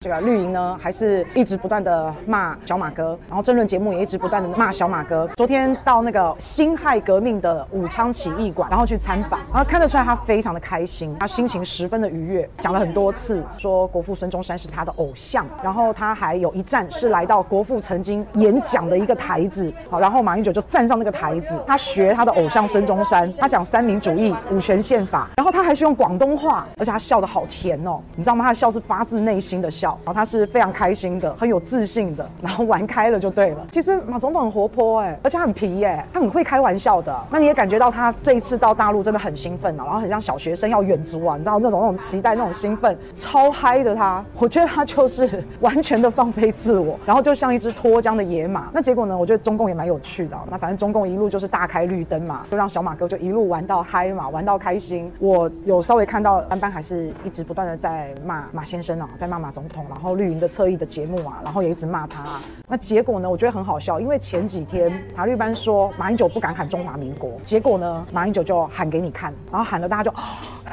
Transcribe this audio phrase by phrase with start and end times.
[0.00, 5.28] 这个绿营呢，还是一直不断的骂小马哥，然后政论节目也一直不断的骂小马哥。
[5.34, 28.44] 昨天到那个辛亥革命的武昌起义馆，然后去参访，然后看得出来他非常的开心，他心情十分的愉悦，讲了很多次，说国父孙中山是他的偶像，然后他还有一站是来到国父曾经演讲的一个台子，好，然后马英九就站上那个台子，他学他的偶像孙中山，他讲三民主义、五权宪法，然后他还是用广东话，而且他笑得好甜哦，你知道吗？
[28.44, 29.87] 他的笑是发自内心的笑。
[30.04, 33.66] 然后他是非常开心的，很有自信的，然后玩开了就对了。
[33.70, 37.16] 其实马总统很活泼哎，而且他很皮哎，他很会开玩笑的。
[37.30, 44.24] 那你也感觉到他这一次到大陆真的很兴奋啊，然后很像小学生要远足啊，你知道那种那种期待那种兴奋，超嗨的他。
[44.38, 48.68] 我觉得他就是完全的放飞自我， 然后就像一只脱缰的野马。
[48.72, 49.16] 那结果呢？
[49.16, 50.36] 我觉得中共也蛮有趣的。
[50.50, 55.10] 那反正中共一路就是大开绿灯嘛，就让小马哥就一路玩到嗨嘛，玩到开心。
[55.18, 59.77] 我有稍微看到班班还是一直不断的在骂马先生啊，在骂马总统。
[59.88, 62.40] 然后绿营的侧翼的节目啊，然后也一直骂他。
[62.66, 63.28] 那结果呢？
[63.28, 70.16] 我觉得很好笑，因为前几天塔绿班说马英九不敢喊中华民国，结果呢，马英九就喊给你看，然后喊了大家就。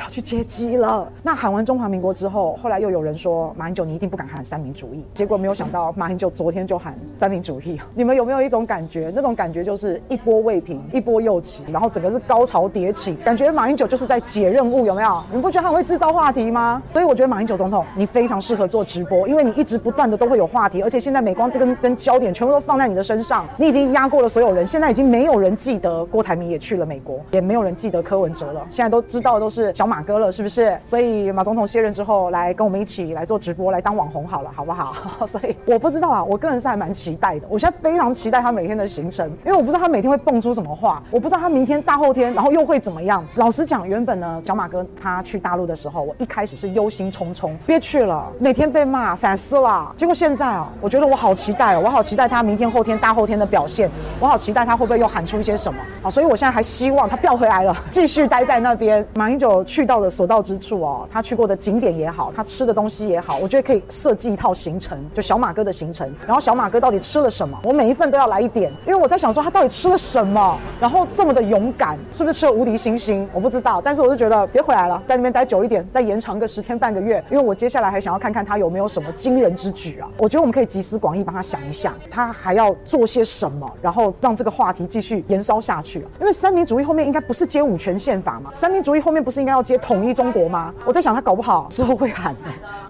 [0.02, 1.12] 要去接机了。
[1.24, 5.06] 那喊完中华民国之后，后来又有人说马英九你一定不敢喊三民主义。
[5.14, 7.80] 结果没有想到马英九昨天就喊三民主义。
[7.94, 9.12] 你们有没有一种感觉？
[9.16, 15.24] 那种感觉就是一波未平，一波又起，然后整个是高潮迭起，感觉马英九就是在解任务，有没有？
[15.32, 16.82] 你不觉得他会制造话题吗？
[16.94, 30.76] 所以我觉得马英九总统你非常适合做直播，因为你一直不断的都会有话题，而且现在美光跟跟焦点全部都放在你的身上，你已经压过了所有人，现在已经没有人记得郭台铭也去了美国，也没有人记得柯文哲了，现在都知道都是小小马哥了，是不是？
[30.84, 34.96] 所以马总统卸任之后，来跟我们一起来做直播，来当网红好了，好不好？
[35.28, 37.46] 所以我不知道啊，我个人是还蛮期待的。
[37.52, 43.24] 我现在非常期待他每天的行程，因为我不知道他每天会蹦出什么话，我不知道他明天、大后天，然后又会怎么样。
[43.36, 49.94] 老实讲，原本呢，小马哥他去大陆的时候，我一开始是忧心忡忡，别去了，每天被骂，反思了。
[49.96, 53.88] 结果现在啊，我觉得我好期待哦，我好期待他明天、后天、大后天的表现，
[54.20, 56.10] 我好期待他会不会又喊出一些什么啊？
[56.10, 59.06] 所以我现在还希望他不要回来了，继续待在那边。
[59.14, 66.10] 马英九去到的所到之处哦，他去过的景点也好，他吃的东西也好，我觉得可以设计一套行程，就小马哥的行程。
[66.26, 67.60] 然后小马哥到底吃了什么？
[67.62, 73.28] 我每一份都要来一点，因为我在想说他到底吃了什么，然后这么的勇敢，是不是吃了无敌星星？
[73.34, 80.08] 我不知道，但是我就觉得别回来了，在那边待久一点，再延长个十天半个月，因为我接下来还想要看看他有没有什么惊人之举啊。
[80.16, 86.08] 我觉得我们可以集思广益，帮他想一想，他还要做些什么，然后让这个话题继续延烧下去啊。
[86.22, 88.50] 因为三民主义后面应该不是接五权宪法嘛？
[88.54, 90.72] 三民主义后面不是应该要接统一中国吗？
[90.86, 92.36] 我在想，他搞不好之后会喊，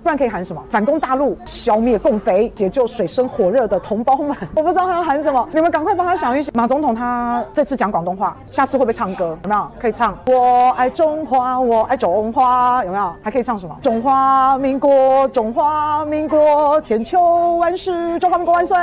[0.03, 0.62] 不然可以喊什么？
[0.69, 4.36] 反攻大陆，消灭共匪，解救水深火热的同胞们。
[4.53, 6.52] 我不知道他要喊什么，你们赶快帮他想一想。
[6.53, 9.38] 马总统他这次讲广东话，下次会不会唱歌？
[9.44, 9.72] 有没有？
[9.80, 13.16] 可以唱我爱中华，我爱中华，有没有？
[13.24, 13.74] 还可以唱什么？
[13.81, 18.78] 中华民国，中华民国，千秋万世，中华民国万岁。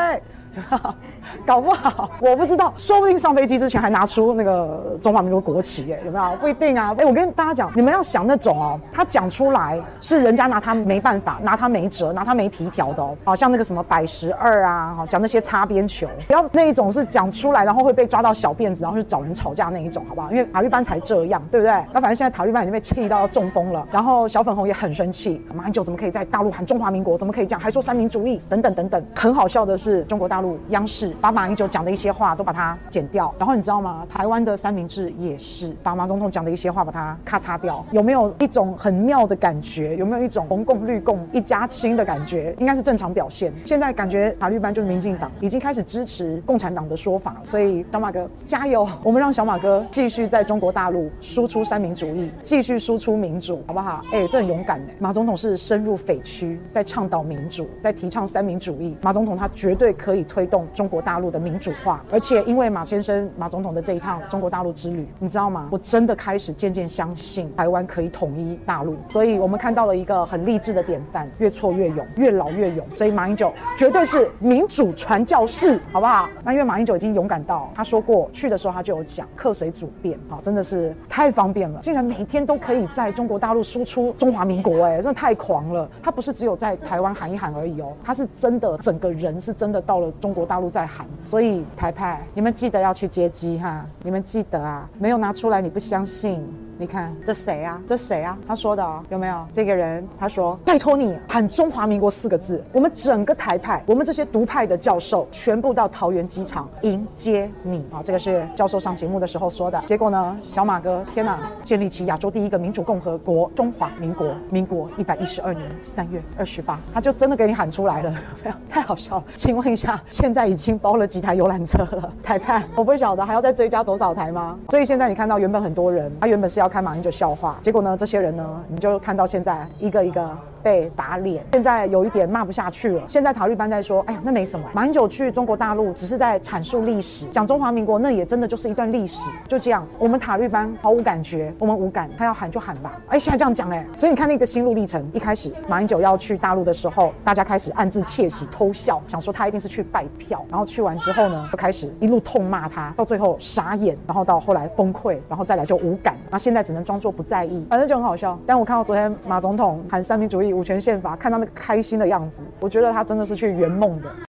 [1.46, 6.36] 搞不好我不知道，说不定上飞机之前还拿出那个中华民国国旗，哎，有没有？
[6.36, 6.94] 不一定啊。
[6.98, 13.16] 哎，我跟大家讲，你们要想那种哦，他讲出来是人家拿他没办法，拿他没辙，拿他没皮条的哦。
[13.24, 20.30] 好像那个什么百十二啊，讲那些擦边球，不要那一种是讲出来然后会被抓到小辫子，然后去找人吵架那一种，好不好？
[20.30, 21.72] 因为塔绿班才这样，对不对？
[21.92, 27.16] 那反正现在塔绿班已经被气到要中风了，然后小粉红也很生气，马英九怎么可以在大陆喊中华民国？
[27.16, 27.58] 怎么可以讲？
[27.58, 29.04] 还说三民主义等等等等。
[29.14, 34.06] 很好笑的是，中国大陆央视把马英九讲的一些话都把它剪掉，然后你知道吗？
[34.08, 39.96] 台湾的三明治也是把马总统讲的一些话把它咔嚓掉，有没有一种很妙的感觉？
[39.96, 42.54] 有没有一种红共绿共一家亲的感觉？
[42.58, 43.52] 应该是正常表现。
[43.64, 54.02] 现在感觉法律班就是民进党已经开始支持共产党的说法，所以小马哥加油，我们让小马哥继续在中国大陆输出三民主义，继续输出民主，好不好？
[54.12, 54.94] 哎，这很勇敢哎！
[54.98, 58.96] 马总统是深入匪区，在倡导民主，在提倡三民主义。
[59.02, 65.68] 马总统他绝对可以推动中国大陆的民主化，而且因为马先生马总统的这一趟中国大陆之旅，你知道吗？
[65.70, 72.86] 我真的开始渐渐相信台湾可以统一大陆，所以我们看到了一个很励志的典范，越挫越勇，越老越勇。
[72.94, 76.28] 所以马英九绝对是民主传教士，好不好？
[76.42, 85.88] 那因为马英九已经勇敢到，他说过去的时候他就有讲客随主便，啊，真的是太方便了，竟然每天都可以在中国大陆输出中华民国，哎，真的太狂了。
[86.02, 90.86] 他不是只有在台湾喊一喊而已哦，他是真的整个人是真的到了中国大陆在
[91.24, 91.64] 所以。
[91.76, 93.84] 台派，你们记得要去接机哈！
[94.02, 96.40] 你们记得啊，没有拿出来你不相信。
[96.82, 97.80] 你看这谁啊？
[97.86, 98.36] 这谁啊？
[98.44, 100.04] 他说的哦，有没有这个人？
[100.18, 109.80] 他说：“拜托你喊中华民国四个字，我们整个台派，我们这些独派的教授，全部到桃园机场迎接你啊！”这个是教授上节目的时候说的。
[109.86, 111.38] 结果呢，小马哥，天哪！
[111.62, 118.10] 建立起亚洲第一个民主共和国——中华民国，民国一百一十二年三月二十八，他就真的给你喊出来了，
[118.42, 119.24] 没有太好笑了。
[119.36, 122.12] 请问一下，现在已经包了几台游览车了？
[122.24, 124.58] 台派，我不晓得还要再追加多少台吗？
[124.70, 130.34] 所以现在你看到原本很多人，他原本是要看马英九笑话，结果呢，这些人呢，你就看到现在一个一个。
[130.62, 133.02] 被打脸，现在有一点骂不下去了。
[133.06, 134.68] 现在塔利班在说：“哎呀，那没什么。
[134.72, 139.28] 马英九去中国大陆只是在阐述历史，讲中华民国，那也真的就是一段历史。
[139.48, 142.10] 就这样，我们塔利班毫无感觉，我们无感。
[142.16, 143.00] 他要喊就喊吧。
[143.08, 145.02] 哎，现在这样讲，哎，所以你看那个心路历程。
[145.12, 150.44] 一开始马英九要去大陆的时候，大家开始暗自窃喜偷笑，想说他一定是去拜票。
[150.48, 156.16] 然后去完之后呢，就开始一路痛骂他，到最后傻眼，然后到后来崩溃，然后再来就无感。
[156.30, 158.38] 那现在只能装作不在意，反正就很好笑。
[158.46, 161.32] 但我看到昨天马总统喊三民主义、五权宪法，看。
[161.32, 164.14] 到那个开心的样子，我觉得他真的是去圆梦的。